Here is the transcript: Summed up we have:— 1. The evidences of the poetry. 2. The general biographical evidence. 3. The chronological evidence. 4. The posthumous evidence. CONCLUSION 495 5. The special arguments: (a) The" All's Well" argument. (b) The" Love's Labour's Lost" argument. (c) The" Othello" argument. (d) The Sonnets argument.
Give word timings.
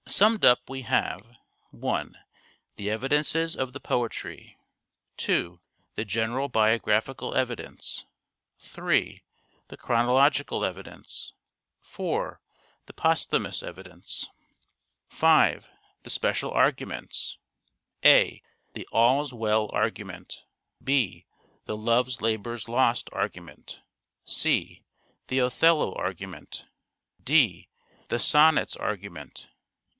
Summed 0.07 0.43
up 0.43 0.67
we 0.69 0.81
have:— 0.81 1.37
1. 1.71 2.17
The 2.75 2.89
evidences 2.89 3.55
of 3.55 3.71
the 3.71 3.79
poetry. 3.79 4.57
2. 5.17 5.61
The 5.95 6.03
general 6.05 6.49
biographical 6.49 7.33
evidence. 7.35 8.03
3. 8.59 9.23
The 9.69 9.77
chronological 9.77 10.65
evidence. 10.65 11.33
4. 11.81 12.41
The 12.87 12.93
posthumous 12.93 13.63
evidence. 13.63 14.27
CONCLUSION 15.11 15.19
495 15.19 15.63
5. 15.63 15.79
The 16.03 16.09
special 16.09 16.51
arguments: 16.51 17.37
(a) 18.03 18.41
The" 18.73 18.87
All's 18.91 19.33
Well" 19.33 19.69
argument. 19.73 20.43
(b) 20.83 21.25
The" 21.65 21.77
Love's 21.87 22.21
Labour's 22.21 22.67
Lost" 22.67 23.09
argument. 23.13 23.81
(c) 24.25 24.83
The" 25.27 25.39
Othello" 25.45 25.93
argument. 25.95 26.65
(d) 27.23 27.69
The 28.09 28.19
Sonnets 28.19 28.75
argument. 28.75 29.47